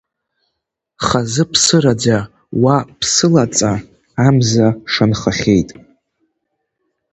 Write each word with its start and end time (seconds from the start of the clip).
Хазы 1.05 1.43
ԥсыраӡа, 1.51 2.17
уа 2.63 2.77
ԥсылаҵа, 2.99 3.71
амза 4.25 4.67
шанхахьеит. 4.91 5.69